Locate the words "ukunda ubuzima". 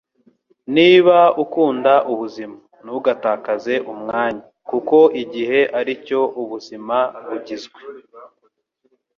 1.43-2.57